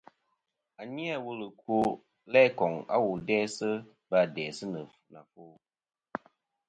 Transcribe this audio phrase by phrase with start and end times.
[0.79, 1.77] À n-ghɨ wul ɨkwo,
[2.33, 3.69] læ koŋ a wu dæsɨ
[4.09, 4.81] vâ dæsɨ nɨ
[5.19, 5.43] àfo.